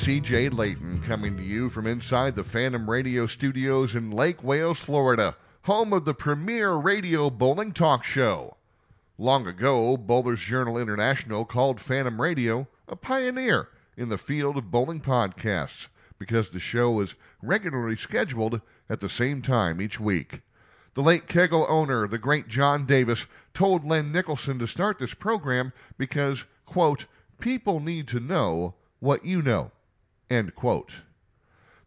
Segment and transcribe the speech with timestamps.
[0.00, 5.36] CJ Layton, coming to you from inside the Phantom Radio studios in Lake Wales, Florida,
[5.60, 8.56] home of the premier radio bowling talk show.
[9.18, 15.02] Long ago, Bowlers Journal International called Phantom Radio a pioneer in the field of bowling
[15.02, 15.88] podcasts
[16.18, 20.40] because the show was regularly scheduled at the same time each week.
[20.94, 25.74] The late Kegel owner, the great John Davis, told Len Nicholson to start this program
[25.98, 27.04] because, quote,
[27.38, 29.72] people need to know what you know,
[30.30, 31.02] end quote.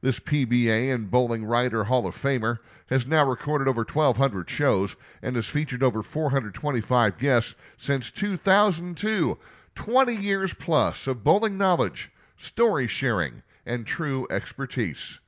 [0.01, 5.35] This PBA and Bowling Writer Hall of Famer has now recorded over 1,200 shows and
[5.35, 9.37] has featured over 425 guests since 2002.
[9.75, 15.19] 20 years plus of bowling knowledge, story sharing, and true expertise.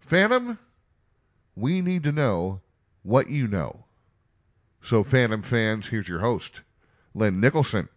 [0.00, 0.58] Phantom,
[1.54, 2.60] we need to know
[3.02, 3.84] what you know.
[4.80, 6.62] So, Phantom fans, here's your host,
[7.14, 7.88] Len Nicholson,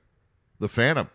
[0.60, 1.10] the Phantom.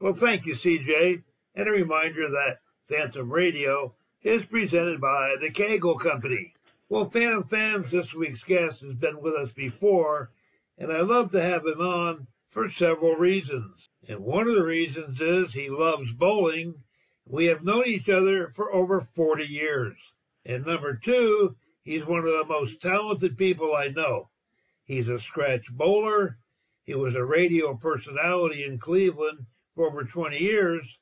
[0.00, 1.22] Well, thank you, CJ.
[1.56, 6.52] And a reminder that Phantom Radio is presented by the Kegel Company.
[6.90, 10.32] Well, Phantom fans, this week's guest has been with us before,
[10.76, 13.88] and I love to have him on for several reasons.
[14.06, 16.84] And one of the reasons is he loves bowling.
[17.24, 19.96] We have known each other for over 40 years.
[20.44, 24.28] And number two, he's one of the most talented people I know.
[24.84, 26.36] He's a scratch bowler.
[26.82, 30.98] He was a radio personality in Cleveland for over 20 years,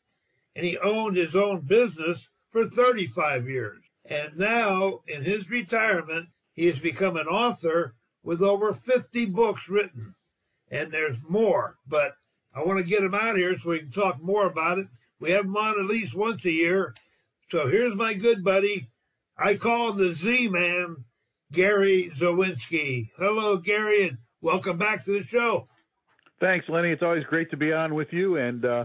[0.54, 3.82] and he owned his own business for 35 years.
[4.04, 10.14] And now, in his retirement, he has become an author with over 50 books written.
[10.70, 12.14] And there's more, but
[12.54, 14.86] I want to get him out here so we can talk more about it.
[15.20, 16.94] We have him on at least once a year.
[17.50, 18.88] So here's my good buddy.
[19.36, 21.04] I call him the Z Man,
[21.52, 23.10] Gary Zawinski.
[23.16, 25.68] Hello, Gary, and welcome back to the show.
[26.40, 26.90] Thanks, Lenny.
[26.90, 28.84] It's always great to be on with you, and uh,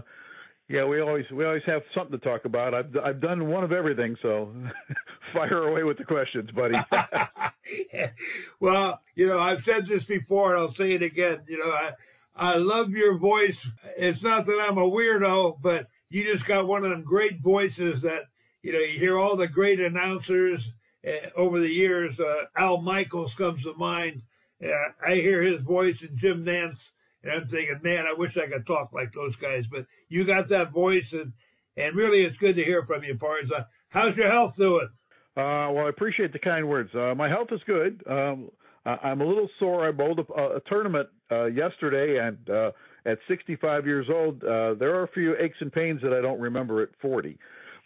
[0.70, 2.74] yeah, we always we always have something to talk about.
[2.74, 4.52] I've I've done one of everything, so
[5.32, 6.78] fire away with the questions, buddy.
[8.60, 11.40] well, you know, I've said this before, and I'll say it again.
[11.48, 11.92] You know, I
[12.36, 13.66] I love your voice.
[13.96, 18.02] It's not that I'm a weirdo, but you just got one of them great voices
[18.02, 18.26] that
[18.62, 20.72] you know you hear all the great announcers
[21.04, 22.20] uh, over the years.
[22.20, 24.22] Uh, Al Michaels comes to mind.
[24.64, 24.70] Uh,
[25.04, 26.90] I hear his voice and Jim Nantz
[27.22, 29.66] and I'm thinking, man, I wish I could talk like those guys.
[29.70, 31.32] But you got that voice, and
[31.76, 33.18] and really, it's good to hear from you.
[33.20, 34.88] Uh, how's your health doing?
[35.36, 36.90] Uh, well, I appreciate the kind words.
[36.94, 38.02] Uh, my health is good.
[38.08, 38.50] Um,
[38.84, 39.86] I'm a little sore.
[39.86, 42.72] I bowled a, a tournament uh, yesterday, and uh,
[43.04, 46.40] at 65 years old, uh, there are a few aches and pains that I don't
[46.40, 47.38] remember at 40.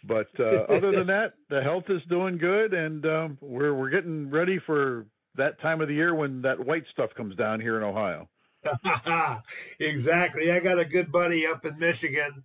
[0.07, 4.29] But uh, other than that, the health is doing good, and um, we're we're getting
[4.29, 7.83] ready for that time of the year when that white stuff comes down here in
[7.83, 8.29] Ohio.
[9.79, 10.51] exactly.
[10.51, 12.43] I got a good buddy up in Michigan.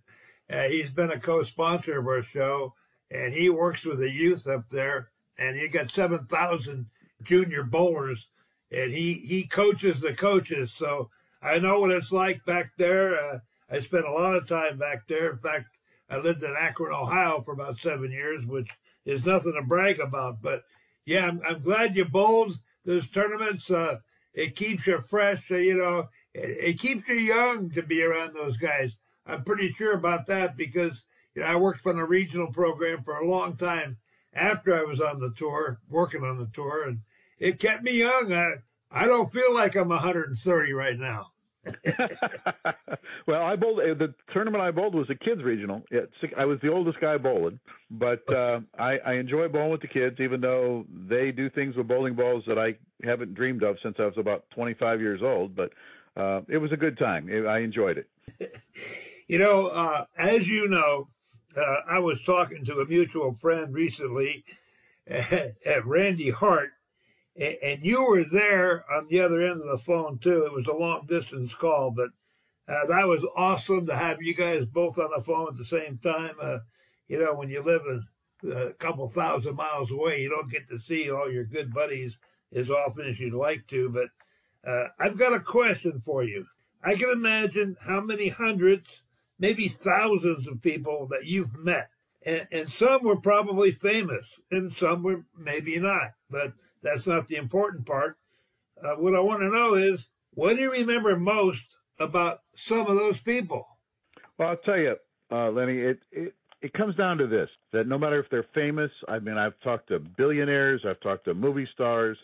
[0.49, 2.73] Uh, he's been a co-sponsor of our show,
[3.09, 5.09] and he works with the youth up there.
[5.39, 6.87] And he got seven thousand
[7.23, 8.27] junior bowlers,
[8.71, 10.73] and he he coaches the coaches.
[10.75, 11.09] So
[11.41, 13.19] I know what it's like back there.
[13.19, 13.39] Uh,
[13.69, 15.31] I spent a lot of time back there.
[15.31, 15.65] In fact,
[16.09, 18.69] I lived in Akron, Ohio, for about seven years, which
[19.05, 20.41] is nothing to brag about.
[20.41, 20.63] But
[21.05, 23.71] yeah, I'm, I'm glad you bowled those tournaments.
[23.71, 23.99] Uh,
[24.33, 25.43] it keeps you fresh.
[25.49, 28.91] Uh, you know, it, it, keeps you young to be around those guys.
[29.25, 31.01] I'm pretty sure about that because
[31.35, 33.97] you know I worked on a regional program for a long time
[34.33, 36.99] after I was on the tour, working on the tour, and
[37.39, 38.33] it kept me young.
[38.33, 38.53] I
[38.89, 41.30] I don't feel like I'm 130 right now.
[43.27, 45.83] well, I bowled the tournament I bowled was a kids regional.
[46.37, 47.59] I was the oldest guy bowling,
[47.91, 51.87] but uh, I, I enjoy bowling with the kids, even though they do things with
[51.87, 55.55] bowling balls that I haven't dreamed of since I was about 25 years old.
[55.55, 55.71] But
[56.17, 57.29] uh, it was a good time.
[57.47, 58.61] I enjoyed it.
[59.27, 61.07] you know, uh, as you know,
[61.55, 64.43] uh, I was talking to a mutual friend recently,
[65.07, 66.71] at Randy Hart,
[67.41, 70.45] and you were there on the other end of the phone too.
[70.45, 72.09] It was a long distance call, but
[72.67, 75.97] uh, that was awesome to have you guys both on the phone at the same
[75.97, 76.35] time.
[76.39, 76.59] Uh,
[77.07, 80.79] you know, when you live a, a couple thousand miles away, you don't get to
[80.79, 82.17] see all your good buddies
[82.53, 83.89] as often as you'd like to.
[83.89, 84.09] But
[84.69, 86.45] uh, I've got a question for you.
[86.83, 89.01] I can imagine how many hundreds,
[89.39, 91.89] maybe thousands of people that you've met.
[92.25, 96.53] And, and some were probably famous and some were maybe not, but
[96.83, 98.17] that's not the important part.
[98.83, 101.63] uh, what I want to know is, what do you remember most
[101.99, 103.67] about some of those people?
[104.37, 104.95] Well, I'll tell you,
[105.31, 108.91] uh, Lenny, it, it it comes down to this: that no matter if they're famous,
[109.07, 112.17] I mean, I've talked to billionaires, I've talked to movie stars,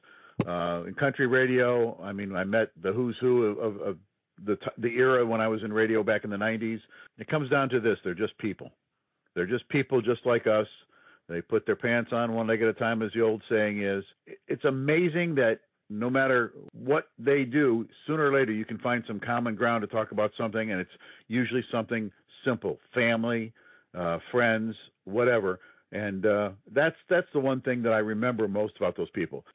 [0.48, 2.00] uh, in country radio.
[2.02, 3.98] I mean, I met the who's who of, of, of
[4.46, 6.80] the the era when I was in radio back in the '90s.
[7.18, 8.72] It comes down to this: they're just people.
[9.38, 10.66] They're just people, just like us.
[11.30, 14.04] They put their pants on one leg at a time, as the old saying is.
[14.48, 15.60] It's amazing that
[15.92, 19.88] no matter what they do, sooner or later you can find some common ground to
[19.88, 20.90] talk about something, and it's
[21.28, 22.12] usually something
[22.44, 23.54] simple: family,
[23.96, 25.60] uh, friends, whatever.
[25.92, 29.46] And uh, that's that's the one thing that I remember most about those people.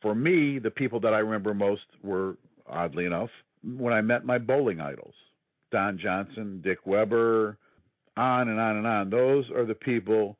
[0.00, 2.36] For me, the people that I remember most were,
[2.68, 3.30] oddly enough,
[3.64, 5.14] when I met my bowling idols:
[5.72, 7.58] Don Johnson, Dick Weber,
[8.16, 9.10] on and on and on.
[9.10, 10.36] Those are the people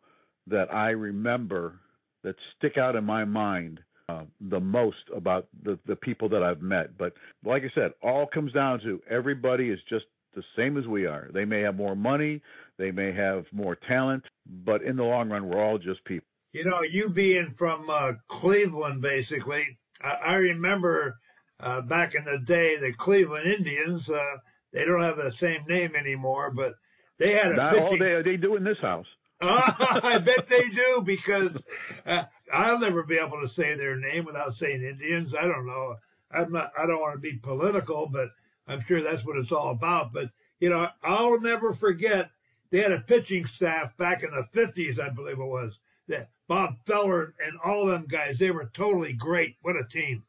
[0.47, 1.81] that I remember
[2.23, 6.61] that stick out in my mind uh, the most about the the people that I've
[6.61, 6.99] met.
[6.99, 10.05] But like I said, all comes down to everybody is just
[10.35, 11.31] the same as we are.
[11.33, 12.43] They may have more money,
[12.77, 16.27] they may have more talent, but in the long run, we're all just people.
[16.53, 21.17] You know, you being from uh, Cleveland, basically, I, I remember
[21.61, 24.09] uh, back in the day the Cleveland Indians.
[24.09, 24.37] Uh,
[24.73, 26.75] they don't have the same name anymore, but
[27.19, 27.87] they had a Not pitching.
[27.87, 29.07] all they they do in this house.
[29.41, 31.63] I bet they do because
[32.07, 35.35] uh, I'll never be able to say their name without saying Indians.
[35.35, 35.97] I don't know.
[36.31, 36.73] I'm not.
[36.79, 38.31] I don't want to be political, but
[38.67, 40.13] I'm sure that's what it's all about.
[40.13, 40.31] But
[40.61, 42.31] you know, I'll never forget.
[42.71, 45.79] They had a pitching staff back in the 50s, I believe it was.
[46.09, 48.39] That Bob Feller and all them guys.
[48.39, 49.57] They were totally great.
[49.63, 50.25] What a team!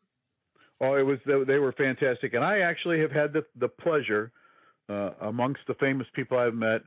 [0.82, 4.32] Oh, it was they were fantastic, and I actually have had the the pleasure
[4.90, 6.82] uh, amongst the famous people I've met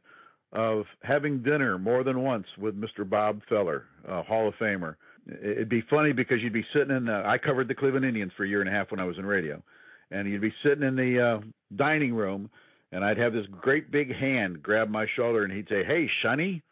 [0.53, 3.09] of having dinner more than once with Mr.
[3.09, 4.97] Bob Feller, uh, Hall of Famer.
[5.27, 7.05] It'd be funny because you'd be sitting in.
[7.05, 9.19] The, I covered the Cleveland Indians for a year and a half when I was
[9.19, 9.63] in radio,
[10.11, 11.47] and you'd be sitting in the uh,
[11.77, 12.49] dining room,
[12.93, 16.63] and I'd have this great big hand grab my shoulder, and he'd say, "Hey, Shunny,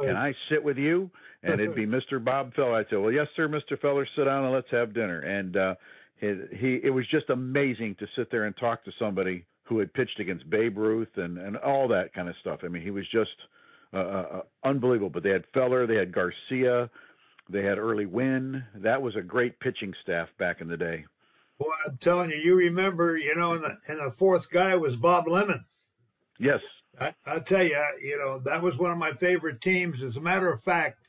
[0.00, 1.08] can I sit with you?"
[1.44, 2.22] And it'd be Mr.
[2.22, 2.74] Bob Feller.
[2.74, 3.80] I'd say, "Well, yes, sir, Mr.
[3.80, 5.74] Feller, sit down and let's have dinner." And uh,
[6.20, 9.94] he, he, it was just amazing to sit there and talk to somebody who had
[9.94, 12.60] pitched against Babe Ruth and and all that kind of stuff.
[12.62, 13.30] I mean, he was just
[13.94, 15.10] uh, uh, unbelievable.
[15.10, 16.90] But they had Feller, they had Garcia,
[17.48, 18.64] they had Early Wynn.
[18.74, 21.06] That was a great pitching staff back in the day.
[21.58, 24.96] Well, I'm telling you, you remember, you know, and the and the fourth guy was
[24.96, 25.64] Bob Lemon.
[26.38, 26.60] Yes.
[26.98, 30.02] I, I'll tell you, you know, that was one of my favorite teams.
[30.02, 31.06] As a matter of fact,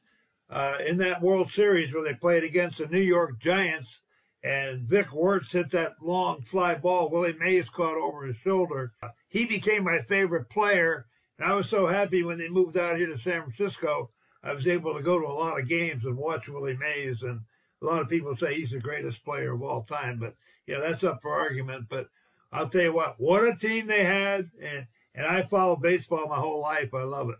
[0.49, 3.99] uh, in that World Series where they played against the New York Giants,
[4.43, 8.93] and Vic Wertz hit that long fly ball Willie Mays caught over his shoulder.
[9.29, 11.05] He became my favorite player,
[11.37, 14.09] and I was so happy when they moved out here to San Francisco.
[14.43, 17.41] I was able to go to a lot of games and watch Willie Mays, and
[17.81, 20.35] a lot of people say he's the greatest player of all time, but
[20.65, 21.87] you know that's up for argument.
[21.89, 22.07] But
[22.51, 26.37] I'll tell you what, what a team they had, and and I followed baseball my
[26.37, 26.93] whole life.
[26.93, 27.37] I love it.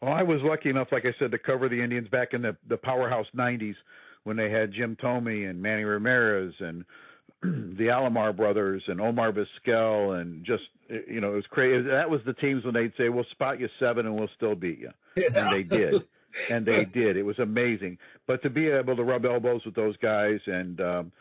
[0.00, 2.56] Well, I was lucky enough, like I said, to cover the Indians back in the
[2.66, 3.76] the powerhouse '90s
[4.24, 6.84] when they had Jim Thome and Manny Ramirez and
[7.42, 10.64] the Alomar brothers and Omar Vizquel and just
[11.08, 11.88] you know it was crazy.
[11.88, 14.78] That was the teams when they'd say we'll spot you seven and we'll still beat
[14.78, 15.28] you, Yeah.
[15.36, 16.04] and they did,
[16.50, 17.16] and they did.
[17.16, 17.98] It was amazing.
[18.26, 21.12] But to be able to rub elbows with those guys and um,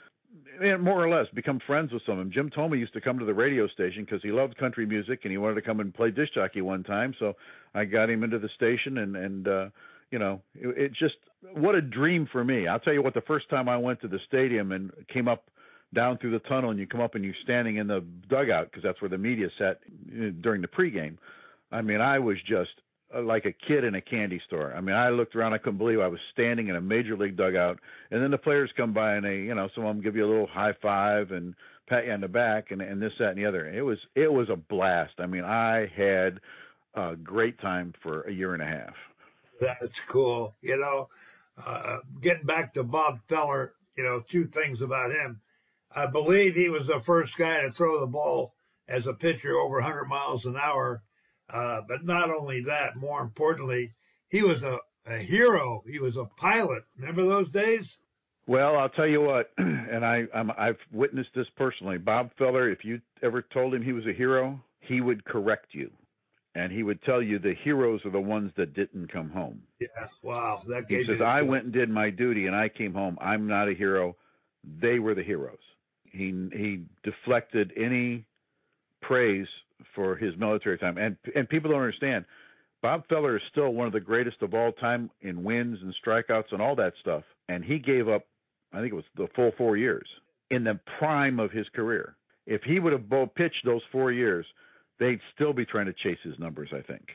[0.62, 2.32] and more or less become friends with some of them.
[2.32, 5.32] Jim Thome used to come to the radio station because he loved country music and
[5.32, 7.16] he wanted to come and play disc jockey one time.
[7.18, 7.36] So
[7.74, 9.70] I got him into the station and and uh,
[10.12, 11.16] you know it, it just
[11.54, 12.68] what a dream for me.
[12.68, 13.14] I'll tell you what.
[13.14, 15.46] The first time I went to the stadium and came up
[15.94, 18.84] down through the tunnel and you come up and you're standing in the dugout because
[18.84, 19.80] that's where the media sat
[20.12, 21.18] uh, during the pregame.
[21.72, 22.72] I mean, I was just
[23.16, 24.74] uh, like a kid in a candy store.
[24.76, 27.38] I mean, I looked around, I couldn't believe I was standing in a major league
[27.38, 27.80] dugout,
[28.12, 30.26] and then the players come by and they, you know, some of them give you
[30.26, 31.56] a little high five and
[31.88, 33.68] pat you on the back and and this that and the other.
[33.68, 35.14] It was it was a blast.
[35.18, 36.40] I mean, I had
[36.94, 38.94] a great time for a year and a half.
[39.60, 40.56] That's cool.
[40.62, 41.10] You know,
[41.64, 45.42] uh, getting back to Bob Feller, you know, two things about him.
[45.94, 48.54] I believe he was the first guy to throw the ball
[48.88, 51.02] as a pitcher over 100 miles an hour.
[51.50, 53.94] Uh, but not only that, more importantly,
[54.30, 55.84] he was a, a hero.
[55.90, 56.84] He was a pilot.
[56.98, 57.98] Remember those days?
[58.46, 61.98] Well, I'll tell you what, and I I'm, I've witnessed this personally.
[61.98, 65.92] Bob Feller, if you ever told him he was a hero, he would correct you,
[66.60, 69.62] and he would tell you the heroes are the ones that didn't come home.
[69.80, 69.88] Yeah.
[70.22, 70.62] Wow.
[70.68, 73.18] That He says, I went and did my duty and I came home.
[73.22, 74.16] I'm not a hero.
[74.82, 75.58] They were the heroes.
[76.12, 78.26] He he deflected any
[79.02, 79.48] praise
[79.96, 80.98] for his military time.
[80.98, 82.26] And and people don't understand.
[82.82, 86.52] Bob Feller is still one of the greatest of all time in wins and strikeouts
[86.52, 87.24] and all that stuff.
[87.48, 88.26] And he gave up
[88.74, 90.08] I think it was the full four years.
[90.52, 92.16] in the prime of his career.
[92.46, 94.46] If he would have pitched those four years,
[95.00, 97.10] they'd still be trying to chase his numbers, I think.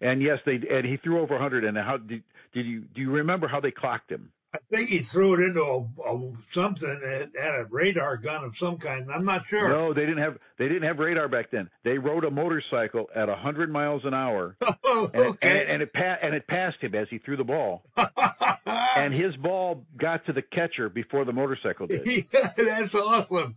[0.00, 1.64] And yes, they and he threw over 100.
[1.64, 4.30] And how did did you do you remember how they clocked him?
[4.54, 8.56] I think he threw it into a, a something that had a radar gun of
[8.56, 9.10] some kind.
[9.10, 9.68] I'm not sure.
[9.68, 11.68] No, they didn't have they didn't have radar back then.
[11.82, 15.60] They rode a motorcycle at 100 miles an hour, oh, and, okay.
[15.62, 17.84] and, and it pa- and it passed him as he threw the ball,
[18.96, 22.06] and his ball got to the catcher before the motorcycle did.
[22.32, 23.56] yeah, that's awesome.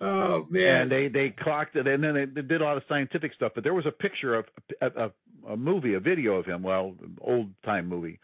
[0.00, 0.82] Oh man!
[0.82, 3.52] And they they clocked it, and then they, did a lot of scientific stuff.
[3.54, 4.46] But there was a picture of
[4.80, 8.18] a, a, a movie, a video of him, well, old time movie,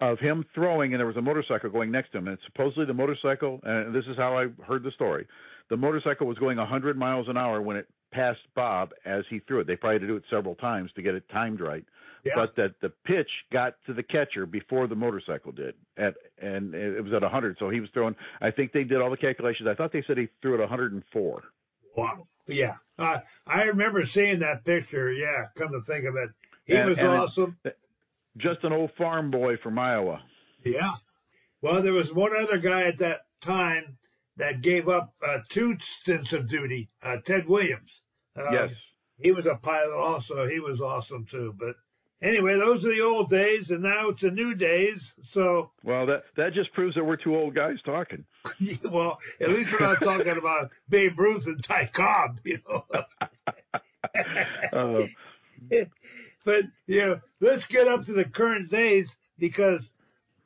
[0.00, 2.28] of him throwing, and there was a motorcycle going next to him.
[2.28, 5.26] And supposedly the motorcycle, and this is how I heard the story,
[5.70, 9.60] the motorcycle was going 100 miles an hour when it passed Bob as he threw
[9.60, 9.66] it.
[9.66, 11.84] They probably had to do it several times to get it timed right.
[12.24, 12.34] Yeah.
[12.36, 17.02] But that the pitch got to the catcher before the motorcycle did, at and it
[17.02, 17.56] was at 100.
[17.58, 18.14] So he was throwing.
[18.40, 19.68] I think they did all the calculations.
[19.68, 21.42] I thought they said he threw it 104.
[21.96, 22.26] Wow.
[22.46, 22.76] Yeah.
[22.98, 25.10] Uh, I remember seeing that picture.
[25.12, 25.46] Yeah.
[25.56, 26.30] Come to think of it,
[26.64, 27.56] he And- was and it- awesome.
[28.36, 30.22] Just an old farm boy from Iowa.
[30.64, 30.92] Yeah.
[31.60, 33.98] Well, there was one other guy at that time
[34.36, 36.88] that gave up uh, two stints of duty.
[37.02, 37.90] Uh, Ted Williams.
[38.36, 38.70] Uh, yes.
[39.18, 40.46] He was a pilot also.
[40.48, 41.54] He was awesome too.
[41.58, 41.76] But
[42.22, 45.00] anyway, those are the old days, and now it's the new days.
[45.32, 48.24] So, Well, that that just proves that we're two old guys talking.
[48.84, 52.84] well, at least we're not talking about Babe Ruth and Ty Cobb, you know.
[54.72, 55.06] Uh,
[56.44, 59.80] but yeah, let's get up to the current days because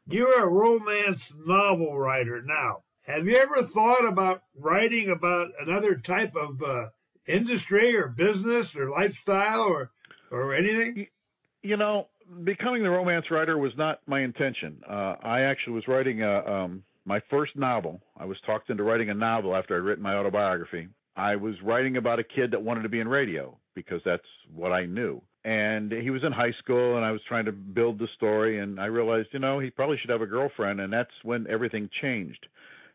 [0.08, 2.82] you're a romance novel writer now.
[3.06, 6.88] Have you ever thought about writing about another type of uh,
[7.26, 9.90] industry or business or lifestyle or
[10.30, 11.08] or anything?
[11.66, 12.06] You know,
[12.44, 14.80] becoming the romance writer was not my intention.
[14.88, 18.00] Uh, I actually was writing a, um, my first novel.
[18.16, 20.88] I was talked into writing a novel after I'd written my autobiography.
[21.16, 24.72] I was writing about a kid that wanted to be in radio because that's what
[24.72, 25.20] I knew.
[25.44, 28.80] And he was in high school, and I was trying to build the story, and
[28.80, 32.46] I realized, you know, he probably should have a girlfriend, and that's when everything changed.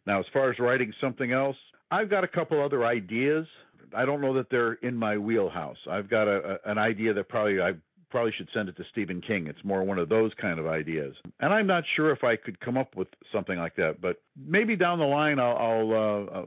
[0.05, 1.55] Now, as far as writing something else,
[1.91, 3.47] I've got a couple other ideas.
[3.95, 5.77] I don't know that they're in my wheelhouse.
[5.89, 7.71] I've got a, a an idea that probably I
[8.11, 9.47] probably should send it to Stephen King.
[9.47, 11.15] It's more one of those kind of ideas.
[11.39, 14.75] And I'm not sure if I could come up with something like that, but maybe
[14.75, 16.45] down the line I'll, I'll uh, uh,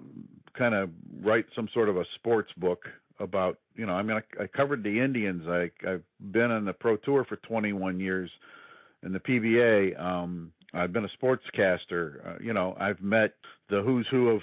[0.57, 0.91] kind of
[1.23, 2.85] write some sort of a sports book
[3.19, 5.45] about, you know, I mean, I, I covered the Indians.
[5.49, 6.03] I, I've
[6.33, 8.31] been on the Pro Tour for 21 years
[9.03, 10.01] in the PBA.
[10.01, 12.27] Um, I've been a sportscaster.
[12.27, 13.35] Uh, you know, I've met
[13.69, 14.43] the who's who of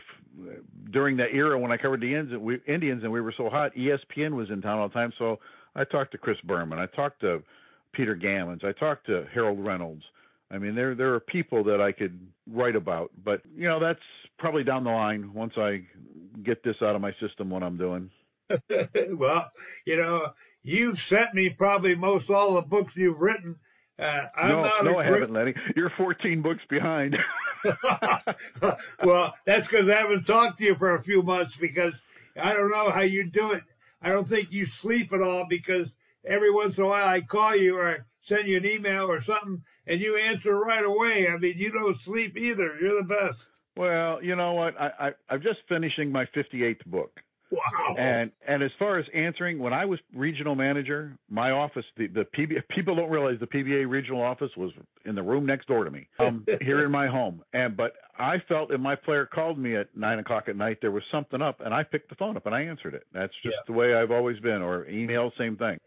[0.91, 3.75] during that era when I covered the Indians, we, Indians and we were so hot.
[3.75, 5.39] ESPN was in town all the time, so
[5.75, 6.79] I talked to Chris Berman.
[6.79, 7.43] I talked to
[7.93, 8.63] Peter Gammons.
[8.63, 10.03] I talked to Harold Reynolds.
[10.49, 13.99] I mean, there there are people that I could write about, but you know, that's
[14.37, 15.83] probably down the line once I
[16.43, 17.49] get this out of my system.
[17.49, 18.09] What I'm doing.
[19.13, 19.49] well,
[19.85, 23.55] you know, you've sent me probably most all the books you've written.
[23.97, 25.53] Uh, I'm no, not no, I haven't, Lenny.
[25.75, 27.15] You're 14 books behind.
[29.03, 31.93] well, that's because I haven't talked to you for a few months because
[32.41, 33.63] I don't know how you do it.
[34.01, 35.89] I don't think you sleep at all because
[36.25, 39.21] every once in a while I call you or I send you an email or
[39.21, 41.27] something and you answer right away.
[41.27, 42.77] I mean, you don't sleep either.
[42.79, 43.37] You're the best.
[43.75, 44.79] well, you know what?
[44.79, 47.21] I, I I'm just finishing my 58th book.
[47.51, 47.95] Wow.
[47.97, 52.23] And and as far as answering, when I was regional manager, my office, the the
[52.23, 54.71] PBA, people don't realize the PBA regional office was
[55.05, 57.43] in the room next door to me, um, here in my home.
[57.51, 60.91] And but I felt if my player called me at nine o'clock at night, there
[60.91, 63.03] was something up, and I picked the phone up and I answered it.
[63.11, 63.61] That's just Yeah.
[63.67, 64.61] the way I've always been.
[64.61, 65.77] Or email, same thing.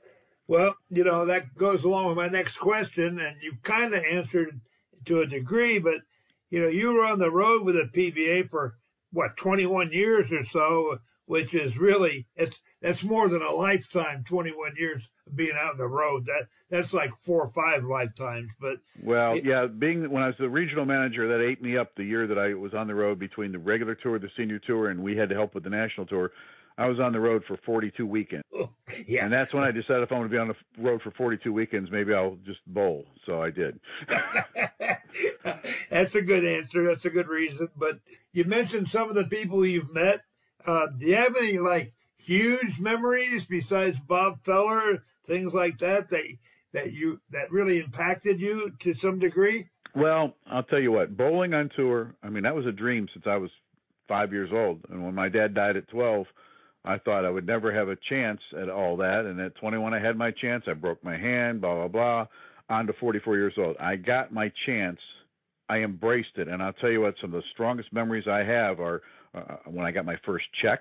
[0.47, 4.61] Well, you know, that goes along with my next question, and you kind of answered
[5.07, 6.03] to a degree, but,
[6.51, 8.75] you know, you were on the road with the PBA for,
[9.11, 14.75] what, 21 years or so, which is really, it's, that's more than a lifetime, 21
[14.77, 16.27] years of being out on the road.
[16.27, 20.37] That, that's like four or five lifetimes, but Well, It- yeah, being when I was
[20.39, 23.19] the regional manager, that ate me up the year that I was on the road
[23.19, 26.07] between the regular tour, the senior tour, and we had to help with the national
[26.07, 26.33] tour.
[26.77, 28.45] I was on the road for 42 weekends.
[28.53, 28.69] Oh,
[29.07, 29.25] yeah.
[29.25, 31.53] And that's when I decided if I'm going to be on the road for 42
[31.53, 33.07] weekends, maybe I'll just bowl.
[33.27, 33.79] So I did.
[35.91, 36.83] That's a good answer.
[36.85, 37.69] That's a good reason.
[37.77, 38.01] But
[38.33, 40.23] you mentioned some of the people you've met.
[40.67, 46.25] Uh, do you have any like huge memories besides Bob Feller, things like that that
[46.73, 49.69] that you that really impacted you to some degree?
[49.95, 53.27] Well, I'll tell you what, bowling on tour, I mean, that was a dream since
[53.29, 53.51] I was
[54.09, 54.81] five years old.
[54.91, 56.27] And when my dad died at 12,
[56.85, 59.25] I thought I would never have a chance at all that.
[59.25, 60.65] And at 21, I had my chance.
[60.67, 62.27] I broke my hand, blah, blah, blah,
[62.69, 63.77] on to 44 years old.
[63.79, 64.99] I got my chance
[65.69, 67.15] I embraced it, and I'll tell you what.
[67.21, 69.01] Some of the strongest memories I have are
[69.35, 70.81] uh, when I got my first check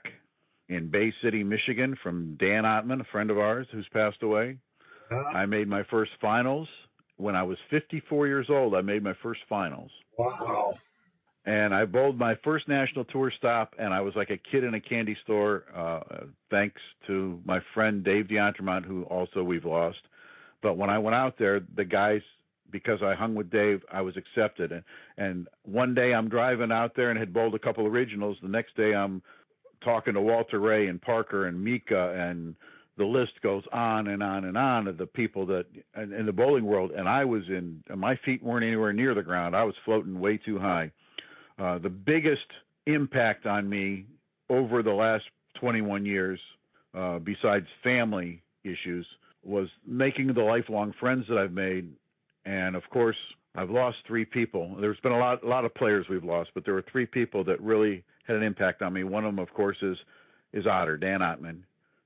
[0.69, 4.57] in Bay City, Michigan, from Dan Ottman, a friend of ours who's passed away.
[5.11, 5.37] Uh-huh.
[5.37, 6.67] I made my first finals
[7.17, 8.75] when I was 54 years old.
[8.75, 9.91] I made my first finals.
[10.17, 10.75] Wow.
[11.45, 14.75] And I bowled my first national tour stop, and I was like a kid in
[14.75, 15.65] a candy store.
[15.75, 19.97] Uh, thanks to my friend Dave D'Entremont, who also we've lost.
[20.61, 22.21] But when I went out there, the guys
[22.73, 24.73] because I hung with Dave, I was accepted.
[24.73, 24.83] And
[25.17, 28.35] and one day I'm driving out there and had bowled a couple regionals.
[28.41, 29.21] The next day I'm
[29.81, 32.55] talking to Walter Ray and Parker and Mika and
[32.97, 35.65] the list goes on and on and on of the people that
[35.95, 36.91] in, in the bowling world.
[36.91, 39.55] And I was in my feet weren't anywhere near the ground.
[39.55, 40.91] I was floating way too high.
[41.57, 42.45] Uh, the biggest
[42.87, 44.05] impact on me
[44.49, 45.23] over the last
[45.59, 46.39] 21 years,
[46.93, 49.05] uh, besides family issues,
[49.43, 51.89] was making the lifelong friends that I've made
[52.45, 53.17] and of course,
[53.55, 54.75] I've lost three people.
[54.79, 57.43] There's been a lot, a lot of players we've lost, but there were three people
[57.45, 59.03] that really had an impact on me.
[59.03, 59.97] One of them, of course, is
[60.53, 61.59] is Otter, Dan Ottman,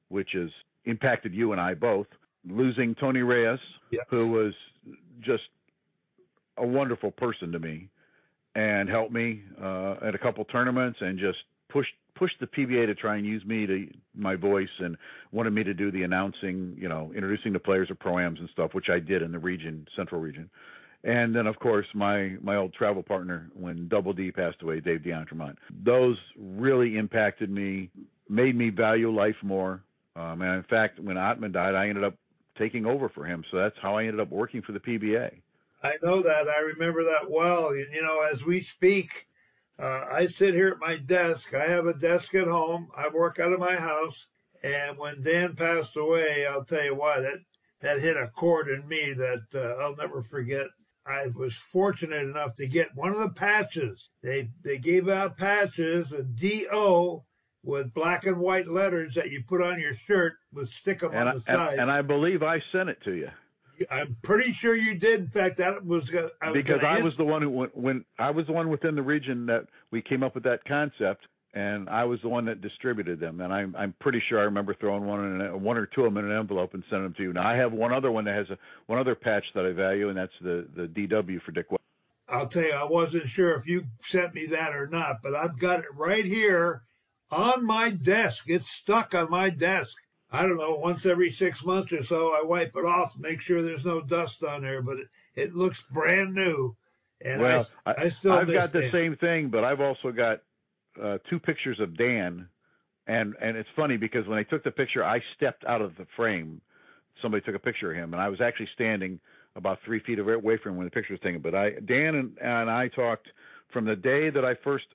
[0.09, 0.49] which has
[0.85, 2.07] impacted you and I both.
[2.49, 3.59] Losing Tony Reyes,
[3.91, 4.05] yes.
[4.09, 4.53] who was
[5.19, 5.43] just
[6.57, 7.89] a wonderful person to me,
[8.55, 11.39] and helped me uh, at a couple tournaments, and just
[11.69, 14.97] pushed pushed the PBA to try and use me to my voice and
[15.31, 18.73] wanted me to do the announcing, you know, introducing the players of proams and stuff,
[18.73, 20.49] which I did in the region, Central Region.
[21.03, 25.03] And then, of course, my my old travel partner when Double D passed away, Dave
[25.03, 25.55] D'Entremont.
[25.83, 27.91] Those really impacted me,
[28.27, 29.83] made me value life more.
[30.15, 32.15] Um, and in fact, when Ottman died, I ended up
[32.57, 33.43] taking over for him.
[33.51, 35.31] So that's how I ended up working for the PBA.
[35.83, 36.49] I know that.
[36.49, 37.69] I remember that well.
[37.69, 39.27] And, you know, as we speak,
[39.79, 41.53] uh, I sit here at my desk.
[41.53, 42.89] I have a desk at home.
[42.95, 44.25] I work out of my house.
[44.63, 47.39] And when Dan passed away, I'll tell you what, it,
[47.81, 50.67] that hit a chord in me that uh, I'll never forget.
[51.05, 54.09] I was fortunate enough to get one of the patches.
[54.23, 57.23] They they gave out patches, a DO
[57.63, 61.29] with black and white letters that you put on your shirt with stick them and
[61.29, 61.73] on the side.
[61.73, 63.29] And, and I believe I sent it to you.
[63.89, 65.19] I'm pretty sure you did.
[65.21, 66.09] In fact, that was,
[66.41, 68.95] I was because I was the one who when, when I was the one within
[68.95, 72.61] the region that we came up with that concept, and I was the one that
[72.61, 73.41] distributed them.
[73.41, 76.13] And I'm I'm pretty sure I remember throwing one in a, one or two of
[76.13, 77.33] them in an envelope and sending them to you.
[77.33, 80.09] Now I have one other one that has a one other patch that I value,
[80.09, 81.67] and that's the the DW for Dick.
[82.29, 85.57] I'll tell you, I wasn't sure if you sent me that or not, but I've
[85.57, 86.83] got it right here
[87.31, 88.43] on my desk.
[88.47, 89.95] It's stuck on my desk.
[90.31, 93.61] I don't know, once every six months or so, I wipe it off, make sure
[93.61, 96.75] there's no dust on there, but it, it looks brand new.
[97.21, 98.83] And well, I, I still I've got Dan.
[98.83, 100.41] the same thing, but I've also got
[101.01, 102.47] uh, two pictures of Dan,
[103.07, 106.05] and and it's funny because when I took the picture, I stepped out of the
[106.15, 106.61] frame.
[107.21, 109.19] Somebody took a picture of him, and I was actually standing
[109.55, 111.41] about three feet away from him when the picture was taken.
[111.41, 113.27] But I, Dan and, and I talked
[113.73, 114.85] from the day that I first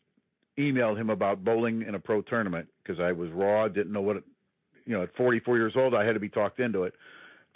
[0.56, 4.22] emailed him about bowling in a pro tournament because I was raw, didn't know what
[4.86, 6.94] you know, at 44 years old, I had to be talked into it.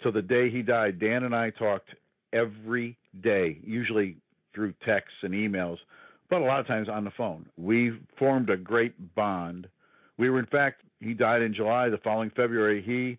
[0.01, 1.89] Till the day he died, Dan and I talked
[2.33, 4.17] every day, usually
[4.53, 5.77] through texts and emails,
[6.29, 7.45] but a lot of times on the phone.
[7.57, 9.67] We formed a great bond.
[10.17, 11.89] We were, in fact, he died in July.
[11.89, 13.17] The following February, he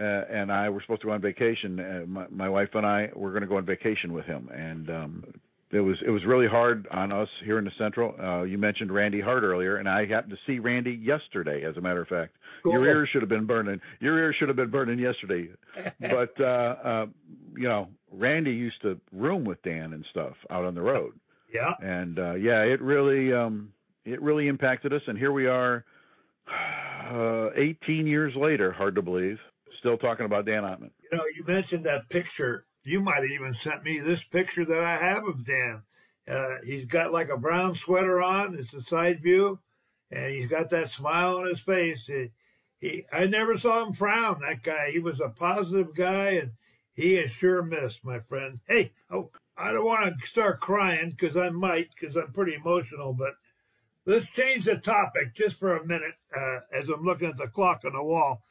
[0.00, 1.78] uh, and I were supposed to go on vacation.
[1.78, 4.88] Uh, my, my wife and I were going to go on vacation with him, and
[4.88, 5.24] um,
[5.72, 8.14] it was it was really hard on us here in the Central.
[8.20, 11.64] Uh, you mentioned Randy Hart earlier, and I happened to see Randy yesterday.
[11.64, 12.72] As a matter of fact, cool.
[12.72, 13.80] your ears should have been burning.
[14.00, 15.48] Your ears should have been burning yesterday.
[16.00, 17.06] but uh, uh,
[17.56, 21.12] you know, Randy used to room with Dan and stuff out on the road.
[21.52, 21.74] Yeah.
[21.80, 23.72] And uh, yeah, it really um,
[24.04, 25.84] it really impacted us, and here we are,
[26.48, 28.72] uh, 18 years later.
[28.72, 29.38] Hard to believe,
[29.78, 30.90] still talking about Dan Ottman.
[31.10, 34.82] You know, you mentioned that picture you might have even sent me this picture that
[34.82, 35.82] I have of Dan.
[36.28, 38.58] Uh, he's got like a brown sweater on.
[38.58, 39.58] It's a side view,
[40.10, 42.06] and he's got that smile on his face.
[42.06, 42.30] He,
[42.78, 44.40] he, I never saw him frown.
[44.40, 46.52] That guy, he was a positive guy, and
[46.92, 48.60] he is sure missed, my friend.
[48.68, 53.12] Hey, oh, I don't want to start crying because I might, because I'm pretty emotional.
[53.12, 53.34] But
[54.06, 56.14] let's change the topic just for a minute.
[56.34, 58.42] Uh, as I'm looking at the clock on the wall,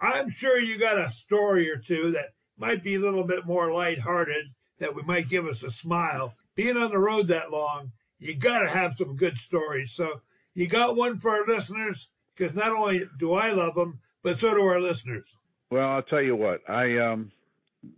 [0.00, 3.70] I'm sure you got a story or two that might be a little bit more
[3.70, 4.46] lighthearted,
[4.78, 6.34] that we might give us a smile.
[6.54, 9.92] Being on the road that long, you got to have some good stories.
[9.92, 10.20] So
[10.54, 14.54] you got one for our listeners because not only do I love them, but so
[14.54, 15.26] do our listeners.
[15.70, 16.68] Well, I'll tell you what.
[16.68, 17.30] I um,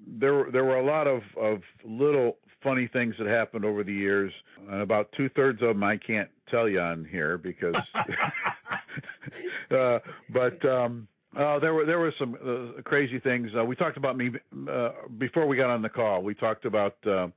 [0.06, 4.32] there there were a lot of of little funny things that happened over the years,
[4.68, 7.76] and about two thirds of them I can't tell you on here because.
[9.70, 9.98] uh,
[10.30, 13.50] but um, uh, there were there were some uh, crazy things.
[13.56, 14.30] Uh, we talked about me
[14.70, 16.22] uh, before we got on the call.
[16.22, 17.28] We talked about uh,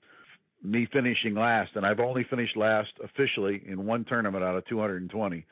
[0.63, 5.45] me finishing last, and I've only finished last officially in one tournament out of 220.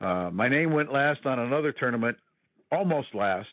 [0.00, 2.16] Uh, my name went last on another tournament,
[2.72, 3.48] almost last.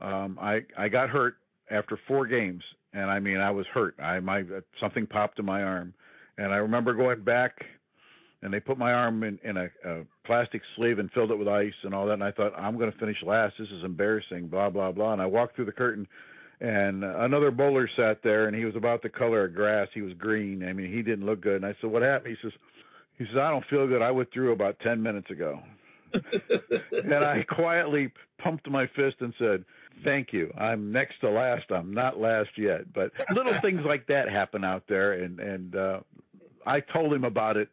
[0.00, 1.36] Um, I I got hurt
[1.70, 2.62] after four games,
[2.94, 3.94] and I mean I was hurt.
[4.00, 4.44] I my
[4.80, 5.92] something popped in my arm,
[6.38, 7.62] and I remember going back,
[8.44, 11.48] and they put my arm in in a, a plastic sleeve and filled it with
[11.48, 12.14] ice and all that.
[12.14, 13.54] And I thought I'm going to finish last.
[13.58, 14.48] This is embarrassing.
[14.48, 15.14] Blah blah blah.
[15.14, 16.06] And I walked through the curtain,
[16.60, 19.88] and another bowler sat there, and he was about the color of grass.
[19.94, 20.62] He was green.
[20.62, 21.56] I mean he didn't look good.
[21.56, 22.56] And I said, "What happened?" He says.
[23.16, 24.02] He says, I don't feel good.
[24.02, 25.60] I withdrew about 10 minutes ago.
[26.12, 29.64] and I quietly pumped my fist and said,
[30.02, 30.52] Thank you.
[30.58, 31.70] I'm next to last.
[31.70, 32.92] I'm not last yet.
[32.92, 35.12] But little things like that happen out there.
[35.12, 36.00] And, and, uh,
[36.66, 37.68] I told him about it.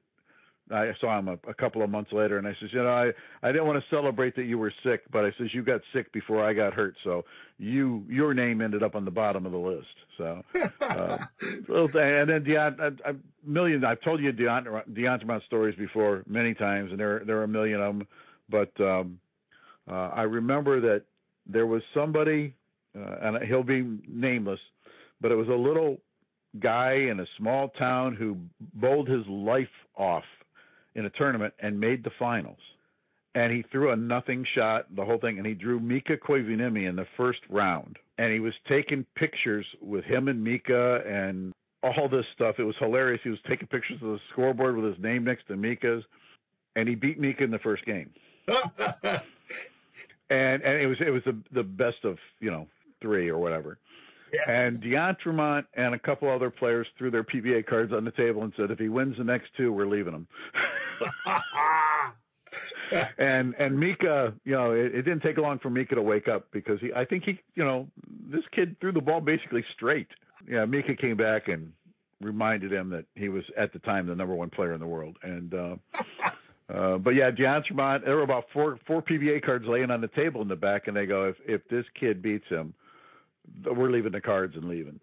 [0.71, 3.11] I saw him a, a couple of months later and I says, you know, I,
[3.43, 6.11] I didn't want to celebrate that you were sick, but I says, you got sick
[6.13, 6.95] before I got hurt.
[7.03, 7.25] So
[7.57, 9.87] you, your name ended up on the bottom of the list.
[10.17, 10.43] So,
[10.81, 16.53] uh, and then Deont, a, a million, I've told you Deont, Deont stories before many
[16.53, 18.07] times and there, there are a million of them,
[18.49, 19.19] but, um,
[19.89, 21.03] uh, I remember that
[21.47, 22.53] there was somebody,
[22.95, 24.59] uh, and he'll be nameless,
[25.19, 25.97] but it was a little
[26.59, 28.37] guy in a small town who
[28.73, 30.23] bowled his life off
[30.95, 32.59] in a tournament and made the finals.
[33.33, 36.97] And he threw a nothing shot, the whole thing, and he drew Mika Koivuniemi in
[36.97, 37.97] the first round.
[38.17, 42.55] And he was taking pictures with him and Mika and all this stuff.
[42.59, 43.21] It was hilarious.
[43.23, 46.03] He was taking pictures of the scoreboard with his name next to Mika's,
[46.75, 48.09] and he beat Mika in the first game.
[48.47, 49.21] and
[50.29, 52.67] and it was it was the the best of you know
[53.01, 53.77] three or whatever.
[54.33, 54.49] Yeah.
[54.49, 58.53] And D'Entremont and a couple other players threw their PBA cards on the table and
[58.55, 60.27] said, if he wins the next two, we're leaving him.
[63.17, 66.47] and and Mika, you know, it, it didn't take long for Mika to wake up
[66.51, 67.87] because he, I think he, you know,
[68.29, 70.07] this kid threw the ball basically straight.
[70.47, 71.71] Yeah, Mika came back and
[72.19, 75.17] reminded him that he was at the time the number one player in the world.
[75.23, 75.75] And uh,
[76.73, 80.41] uh, but yeah, D'Entremont, there were about four four PBA cards laying on the table
[80.41, 82.73] in the back, and they go, if if this kid beats him,
[83.65, 84.99] we're leaving the cards and leaving.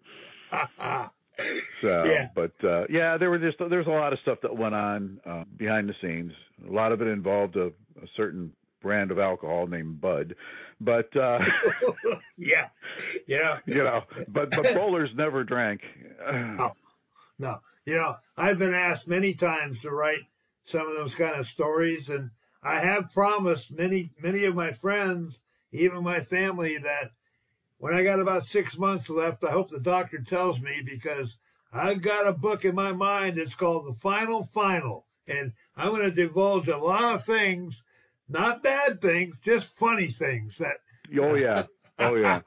[1.81, 2.27] So, Yeah.
[2.35, 5.43] but uh, yeah, there were just there's a lot of stuff that went on uh,
[5.55, 6.33] behind the scenes.
[6.67, 10.35] A lot of it involved a, a certain brand of alcohol named Bud,
[10.81, 11.39] but uh,
[12.37, 12.67] yeah.
[13.27, 13.59] Yeah.
[13.65, 15.81] you know, but but bowlers never drank.
[16.31, 16.73] No.
[17.37, 17.59] No.
[17.85, 20.19] You know, I've been asked many times to write
[20.65, 22.29] some of those kind of stories, and
[22.61, 25.39] I have promised many, many of my friends,
[25.71, 27.11] even my family, that
[27.79, 31.35] when I got about six months left, I hope the doctor tells me because
[31.73, 33.37] I've got a book in my mind.
[33.37, 37.75] It's called The Final Final, and I'm going to divulge a lot of things,
[38.27, 40.77] not bad things, just funny things that
[41.17, 41.65] Oh yeah,
[41.99, 42.41] oh yeah.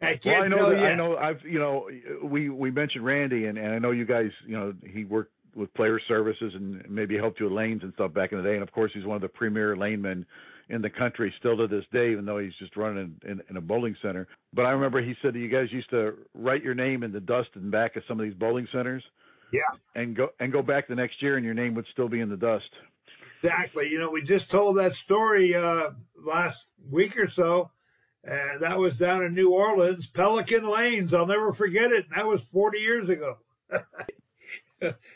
[0.00, 0.86] I can't I know tell that, you.
[0.86, 1.88] I know I've you know
[2.22, 5.72] we we mentioned Randy and and I know you guys you know he worked with
[5.74, 8.62] player services and maybe helped you with lanes and stuff back in the day and
[8.62, 10.24] of course he's one of the premier lane lanemen
[10.68, 13.56] in the country still to this day even though he's just running in, in, in
[13.56, 16.74] a bowling center but I remember he said that you guys used to write your
[16.74, 19.02] name in the dust and back of some of these bowling centers
[19.52, 19.60] Yeah.
[19.94, 22.28] and go and go back the next year and your name would still be in
[22.28, 22.68] the dust
[23.42, 23.88] Exactly.
[23.88, 25.90] You know, we just told that story uh,
[26.26, 26.58] last
[26.90, 27.70] week or so,
[28.24, 31.14] and that was down in New Orleans, Pelican Lanes.
[31.14, 32.06] I'll never forget it.
[32.16, 33.38] That was 40 years ago.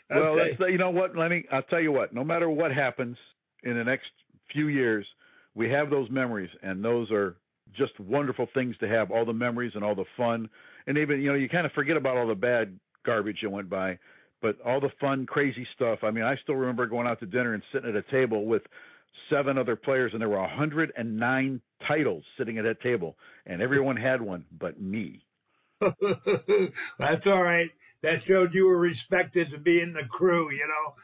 [0.09, 1.45] Well, that's, you know what, Lenny?
[1.51, 2.13] I'll tell you what.
[2.13, 3.17] No matter what happens
[3.63, 4.07] in the next
[4.51, 5.05] few years,
[5.55, 7.35] we have those memories, and those are
[7.77, 9.11] just wonderful things to have.
[9.11, 10.49] All the memories and all the fun,
[10.87, 13.69] and even you know, you kind of forget about all the bad garbage that went
[13.69, 13.97] by,
[14.41, 15.99] but all the fun, crazy stuff.
[16.03, 18.63] I mean, I still remember going out to dinner and sitting at a table with
[19.29, 24.21] seven other players, and there were 109 titles sitting at that table, and everyone had
[24.21, 25.25] one but me.
[26.99, 27.71] That's all right.
[28.01, 30.95] That showed you were respected to be in the crew, you know.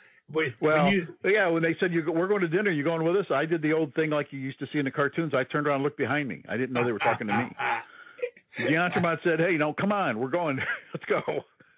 [0.62, 3.26] Well, you, yeah, when they said you we're going to dinner, you going with us?
[3.32, 5.34] I did the old thing like you used to see in the cartoons.
[5.34, 6.44] I turned around and looked behind me.
[6.48, 7.56] I didn't know they were talking to me.
[8.58, 10.60] The D'Entremont said, "Hey, no, come on, we're going.
[10.94, 11.22] Let's go."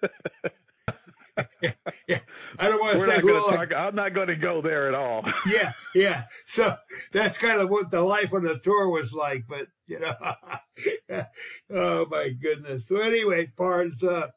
[2.08, 2.18] yeah,
[2.58, 3.74] I don't want to we're say not who going to I- talk.
[3.76, 5.22] I'm not going to go there at all.
[5.46, 6.24] yeah, yeah.
[6.46, 6.74] So
[7.12, 9.44] that's kind of what the life on the tour was like.
[9.48, 10.14] But you know,
[11.70, 12.88] oh my goodness.
[12.88, 14.28] So anyway, Pards, uh,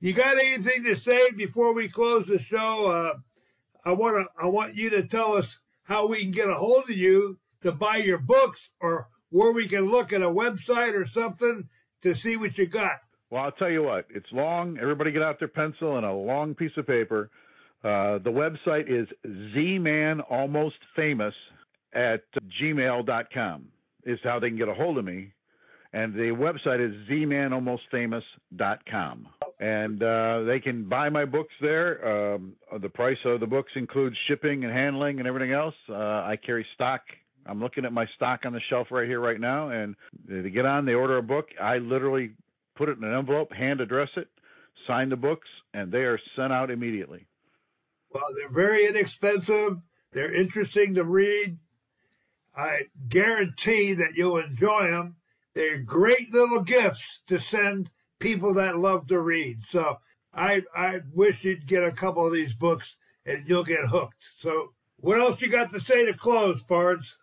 [0.00, 2.90] you got anything to say before we close the show?
[2.90, 3.18] Uh,
[3.86, 6.90] I want to, I want you to tell us how we can get a hold
[6.90, 11.06] of you to buy your books, or where we can look at a website or
[11.06, 11.68] something
[12.02, 12.98] to see what you got.
[13.30, 14.06] Well, I'll tell you what.
[14.10, 14.76] It's long.
[14.80, 17.30] Everybody get out their pencil and a long piece of paper.
[17.84, 19.06] Uh, the website is
[19.54, 21.34] zmanalmostfamous
[21.92, 22.22] at
[22.60, 23.68] gmail.com
[24.04, 25.32] is how they can get a hold of me.
[25.92, 29.28] And the website is zmanalmostfamous.com.
[29.58, 32.34] and uh, they can buy my books there.
[32.34, 35.74] Um, the price of the books includes shipping and handling and everything else.
[35.88, 37.02] Uh, I carry stock.
[37.46, 39.94] I'm looking at my stock on the shelf right here, right now, and
[40.28, 40.84] they get on.
[40.84, 41.48] They order a book.
[41.60, 42.32] I literally
[42.74, 44.28] put it in an envelope, hand address it,
[44.86, 47.26] sign the books, and they are sent out immediately.
[48.10, 49.78] Well, they're very inexpensive.
[50.12, 51.58] They're interesting to read.
[52.56, 55.16] I guarantee that you'll enjoy them.
[55.54, 59.58] They're great little gifts to send people that love to read.
[59.68, 59.98] So
[60.34, 64.28] I I wish you'd get a couple of these books and you'll get hooked.
[64.38, 67.16] So what else you got to say to close, Pards?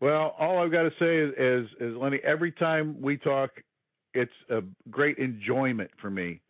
[0.00, 2.20] Well, all I've got to say is, is, is Lenny.
[2.24, 3.50] Every time we talk,
[4.14, 6.40] it's a great enjoyment for me.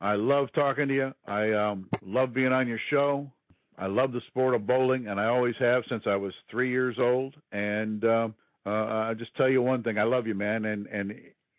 [0.00, 1.14] I love talking to you.
[1.26, 3.32] I um, love being on your show.
[3.78, 6.96] I love the sport of bowling, and I always have since I was three years
[6.98, 7.34] old.
[7.52, 8.34] And um,
[8.66, 11.14] uh, I just tell you one thing: I love you, man, and and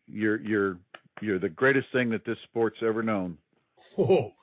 [0.08, 0.77] you're you're
[1.21, 3.38] you're the greatest thing that this sport's ever known.
[3.97, 4.34] Oh,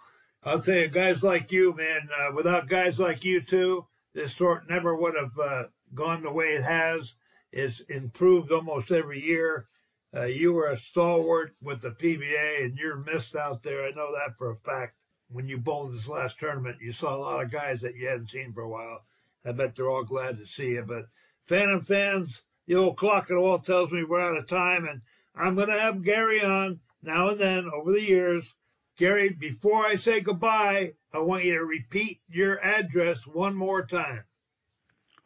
[0.44, 2.08] I'll tell you, guys like you, man.
[2.18, 6.54] Uh, without guys like you too, this sport never would have uh, gone the way
[6.54, 7.14] it has.
[7.52, 9.68] It's improved almost every year.
[10.14, 13.84] Uh, you were a stalwart with the PBA, and you're missed out there.
[13.84, 14.96] I know that for a fact.
[15.28, 18.30] When you bowled this last tournament, you saw a lot of guys that you hadn't
[18.30, 19.04] seen for a while.
[19.44, 20.82] I bet they're all glad to see you.
[20.82, 21.06] But
[21.46, 25.00] Phantom fans, the old clock at all tells me we're out of time, and
[25.34, 28.54] I'm going to have Gary on now and then over the years.
[28.98, 34.24] Gary, before I say goodbye, I want you to repeat your address one more time.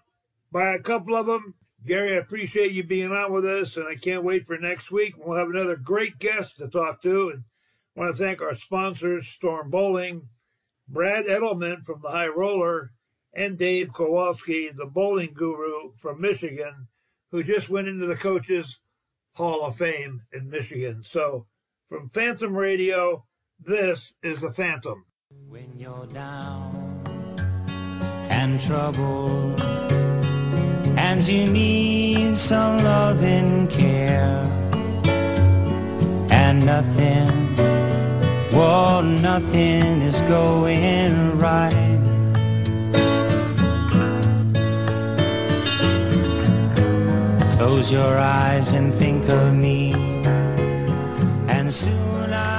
[0.50, 1.54] buy a couple of them.
[1.86, 5.14] Gary, I appreciate you being on with us, and I can't wait for next week.
[5.16, 7.44] We'll have another great guest to talk to, and
[7.96, 10.28] I want to thank our sponsors, Storm Bowling,
[10.88, 12.90] Brad Edelman from the High Roller,
[13.34, 16.88] and Dave Kowalski, the bowling guru from Michigan,
[17.30, 18.78] who just went into the Coaches
[19.34, 21.02] Hall of Fame in Michigan.
[21.02, 21.46] So,
[21.88, 23.24] from Phantom Radio,
[23.60, 25.04] this is the Phantom.
[25.46, 27.04] When you're down
[28.30, 34.48] and troubled, and you need some love and care,
[36.30, 37.47] and nothing,
[38.58, 42.00] well, nothing is going right.
[47.56, 49.92] Close your eyes and think of me,
[51.48, 52.57] and soon I